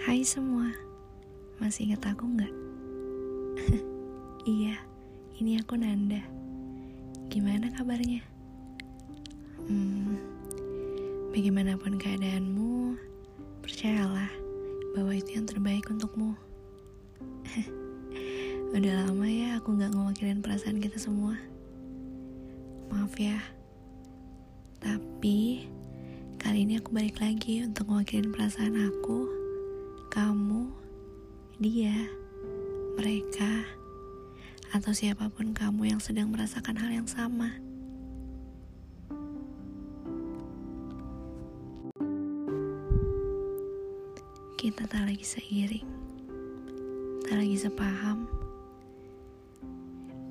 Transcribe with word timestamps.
Hai 0.00 0.24
semua, 0.24 0.64
masih 1.60 1.92
ingat 1.92 2.16
aku 2.16 2.24
nggak? 2.24 2.54
iya, 4.56 4.80
ini 5.36 5.60
aku 5.60 5.76
Nanda. 5.76 6.24
Gimana 7.28 7.68
kabarnya? 7.76 8.24
Hmm, 9.68 10.16
bagaimanapun 11.36 12.00
keadaanmu, 12.00 12.96
percayalah 13.60 14.32
bahwa 14.96 15.12
itu 15.12 15.36
yang 15.36 15.44
terbaik 15.44 15.84
untukmu. 15.92 16.32
Udah 18.72 19.04
lama 19.04 19.28
ya 19.28 19.60
aku 19.60 19.76
nggak 19.76 19.92
ngewakilin 19.92 20.40
perasaan 20.40 20.80
kita 20.80 20.96
semua. 20.96 21.36
Maaf 22.88 23.12
ya. 23.20 23.36
Tapi 24.80 25.68
kali 26.40 26.64
ini 26.64 26.80
aku 26.80 26.88
balik 26.88 27.20
lagi 27.20 27.68
untuk 27.68 27.92
ngewakilin 27.92 28.32
perasaan 28.32 28.80
aku, 28.80 29.39
kamu, 30.10 30.66
dia, 31.62 31.94
mereka, 32.98 33.62
atau 34.74 34.90
siapa 34.90 35.30
pun 35.30 35.54
kamu 35.54 35.94
yang 35.94 36.02
sedang 36.02 36.34
merasakan 36.34 36.74
hal 36.82 36.90
yang 36.90 37.06
sama. 37.06 37.54
Kita 44.58 44.90
tak 44.90 45.06
lagi 45.06 45.22
seiring, 45.22 45.86
tak 47.30 47.38
lagi 47.38 47.54
sepaham, 47.54 48.26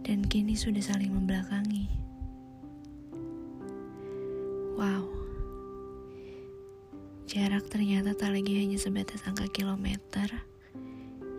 dan 0.03 0.27
kini 0.27 0.59
sudah 0.59 0.83
saling 0.83 1.15
membelakangi. 1.15 1.87
Wow, 4.75 5.07
jarak 7.29 7.69
ternyata 7.69 8.17
tak 8.17 8.33
lagi 8.33 8.57
hanya 8.57 8.81
sebatas 8.81 9.21
angka 9.29 9.45
kilometer 9.53 10.25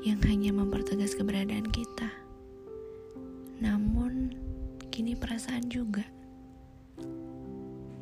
yang 0.07 0.23
hanya 0.23 0.55
mempertegas 0.55 1.19
keberadaan 1.19 1.67
kita. 1.67 2.07
Namun, 3.59 4.31
kini 4.95 5.19
perasaan 5.19 5.67
juga. 5.67 6.07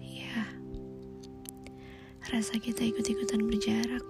Ya, 0.04 0.44
rasa 2.28 2.60
kita 2.60 2.84
ikut-ikutan 2.92 3.48
berjarak. 3.48 4.04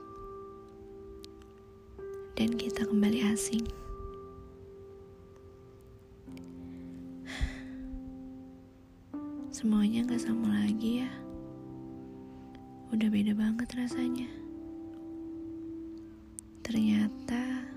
Dan 2.34 2.58
kita 2.58 2.82
kembali 2.82 3.30
asing. 3.30 3.62
Semuanya 9.54 10.02
gak 10.02 10.26
sama 10.26 10.66
lagi 10.66 11.06
ya. 11.06 11.27
Udah 12.89 13.08
beda 13.12 13.36
banget 13.36 13.69
rasanya. 13.77 14.25
Ternyata 16.64 17.69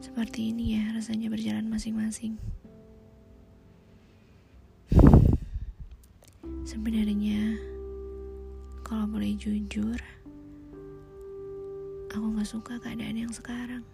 seperti 0.00 0.56
ini 0.56 0.80
ya 0.80 0.96
rasanya 0.96 1.28
berjalan 1.28 1.68
masing-masing. 1.68 2.40
Sebenarnya, 6.64 7.60
kalau 8.80 9.04
boleh 9.04 9.36
jujur, 9.36 10.00
aku 12.08 12.26
gak 12.40 12.48
suka 12.48 12.80
keadaan 12.80 13.20
yang 13.20 13.34
sekarang. 13.36 13.84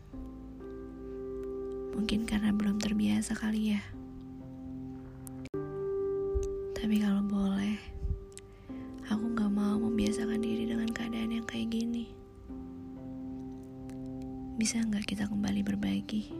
Mungkin 1.99 2.31
karena 2.31 2.55
belum 2.55 2.79
terbiasa 2.79 3.35
kali 3.35 3.75
ya. 3.75 3.83
Tapi 6.79 7.03
kalau 7.03 7.27
boleh, 7.27 7.96
membiasakan 10.07 10.39
diri 10.39 10.71
dengan 10.71 10.87
keadaan 10.95 11.35
yang 11.35 11.47
kayak 11.51 11.67
gini. 11.67 12.07
Bisa 14.55 14.79
nggak 14.79 15.03
kita 15.03 15.27
kembali 15.27 15.67
berbagi? 15.67 16.31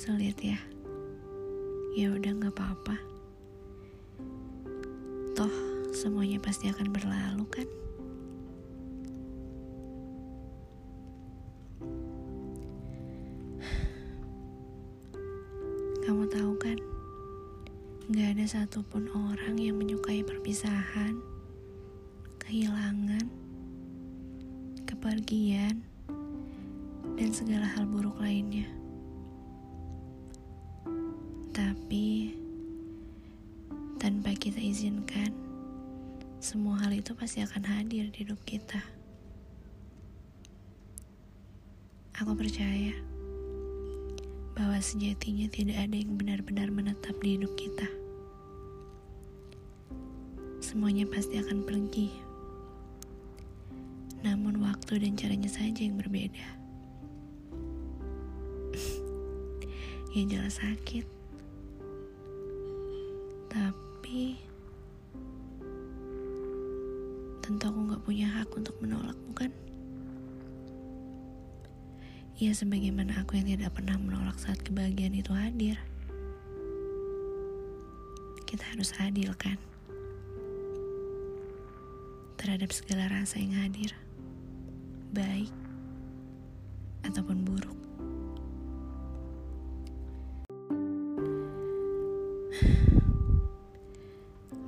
Sulit 0.00 0.40
ya. 0.56 0.56
Ya 2.00 2.16
udah 2.16 2.32
nggak 2.32 2.48
apa-apa. 2.48 2.96
Toh 5.36 5.52
semuanya 5.92 6.40
pasti 6.40 6.72
akan 6.72 6.88
berlalu 6.96 7.44
kan? 7.52 7.68
Gak 18.10 18.34
ada 18.34 18.42
satupun 18.50 19.06
orang 19.14 19.54
yang 19.62 19.78
menyukai 19.78 20.26
perpisahan, 20.26 21.14
kehilangan, 22.42 23.30
kepergian, 24.82 25.86
dan 27.14 27.30
segala 27.30 27.62
hal 27.62 27.86
buruk 27.86 28.18
lainnya. 28.18 28.66
Tapi, 31.54 32.34
tanpa 34.02 34.34
kita 34.34 34.58
izinkan, 34.58 35.30
semua 36.42 36.82
hal 36.82 36.90
itu 36.90 37.14
pasti 37.14 37.38
akan 37.38 37.62
hadir 37.70 38.10
di 38.10 38.26
hidup 38.26 38.42
kita. 38.42 38.82
Aku 42.18 42.34
percaya 42.34 43.11
bahwa 44.52 44.76
sejatinya 44.84 45.48
tidak 45.48 45.80
ada 45.80 45.96
yang 45.96 46.20
benar-benar 46.20 46.68
menetap 46.68 47.16
di 47.24 47.40
hidup 47.40 47.52
kita. 47.56 47.88
Semuanya 50.60 51.08
pasti 51.08 51.40
akan 51.40 51.64
pergi. 51.64 52.12
Namun 54.22 54.60
waktu 54.62 55.02
dan 55.02 55.16
caranya 55.16 55.48
saja 55.48 55.80
yang 55.82 55.96
berbeda. 55.96 56.46
ya 60.14 60.22
jelas 60.28 60.60
sakit. 60.60 61.08
Tapi 63.52 64.36
tentu 67.42 67.64
aku 67.68 67.80
gak 67.92 68.04
punya 68.06 68.28
hak 68.30 68.48
untuk 68.54 68.76
menolak, 68.80 69.16
bukan? 69.32 69.50
Ya 72.40 72.56
sebagaimana 72.56 73.20
aku 73.20 73.36
yang 73.36 73.52
tidak 73.52 73.76
pernah 73.76 74.00
menolak 74.00 74.40
saat 74.40 74.56
kebahagiaan 74.64 75.12
itu 75.12 75.36
hadir. 75.36 75.76
Kita 78.48 78.64
harus 78.72 78.96
adil 78.96 79.36
kan? 79.36 79.60
Terhadap 82.40 82.72
segala 82.72 83.12
rasa 83.12 83.36
yang 83.36 83.52
hadir. 83.60 83.92
Baik 85.12 85.52
ataupun 87.04 87.44
buruk. 87.44 87.78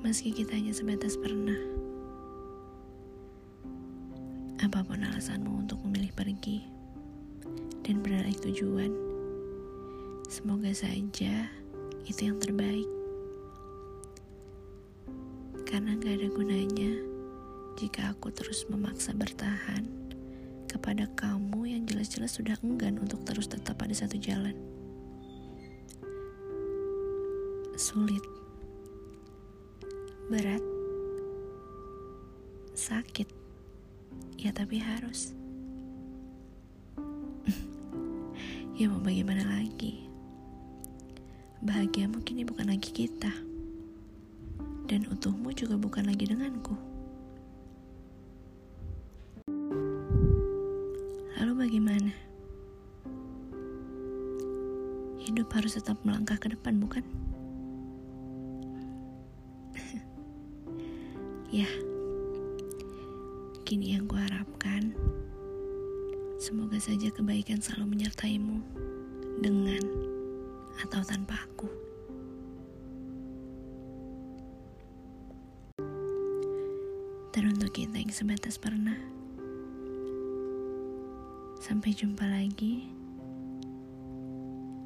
Meski 0.05 0.37
kita 0.37 0.53
hanya 0.53 0.77
sebatas 0.77 1.17
pernah. 1.17 1.57
Apa 4.61 4.85
pun 4.85 5.01
alasanmu 5.01 5.65
untuk 5.65 5.81
memilih 5.89 6.13
pergi 6.13 6.74
dan 7.85 8.01
beralih 8.01 8.35
tujuan. 8.41 8.91
Semoga 10.27 10.73
saja 10.73 11.53
itu 12.09 12.21
yang 12.25 12.41
terbaik. 12.41 12.89
Karena 15.69 15.95
gak 16.01 16.17
ada 16.17 16.29
gunanya 16.33 16.93
jika 17.77 18.17
aku 18.17 18.33
terus 18.33 18.65
memaksa 18.73 19.13
bertahan 19.13 19.85
kepada 20.71 21.07
kamu 21.15 21.77
yang 21.77 21.83
jelas-jelas 21.85 22.35
sudah 22.35 22.57
enggan 22.65 22.99
untuk 22.99 23.21
terus 23.29 23.47
tetap 23.47 23.77
pada 23.79 23.93
satu 23.93 24.17
jalan. 24.17 24.57
Sulit. 27.77 28.23
Berat. 30.33 30.63
Sakit. 32.75 33.29
Ya 34.41 34.51
tapi 34.55 34.81
harus. 34.81 35.35
Ya 38.75 38.91
mau 38.91 38.99
bagaimana 38.99 39.47
lagi? 39.47 40.03
Bahagia 41.63 42.11
mungkin 42.11 42.43
bukan 42.43 42.75
lagi 42.75 42.91
kita. 42.91 43.31
Dan 44.91 45.07
utuhmu 45.15 45.55
juga 45.55 45.79
bukan 45.79 46.11
lagi 46.11 46.27
denganku. 46.27 46.75
Lalu 51.39 51.53
bagaimana? 51.55 52.11
Hidup 55.23 55.55
harus 55.55 55.79
tetap 55.79 56.03
melangkah 56.03 56.35
ke 56.35 56.51
depan, 56.51 56.83
bukan? 56.83 57.07
ya. 61.63 61.71
Kini 63.63 63.95
yang 63.95 64.11
kuharapkan 64.11 64.99
Semoga 66.45 66.77
saja 66.77 67.09
kebaikan 67.09 67.57
selalu 67.57 67.97
menyertaimu 67.97 68.61
dengan 69.41 69.81
atau 70.77 71.01
tanpa 71.01 71.41
aku. 71.41 71.73
Dan 77.33 77.49
untuk 77.49 77.73
kita 77.73 77.97
yang 77.97 78.13
sebatas 78.13 78.61
pernah. 78.61 79.01
Sampai 81.65 81.97
jumpa 81.97 82.29
lagi 82.29 82.93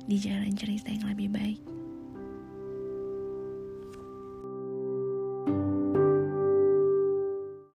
di 0.07 0.15
jalan 0.15 0.55
cerita 0.55 0.95
yang 0.95 1.11
lebih 1.11 1.27
baik. 1.27 1.78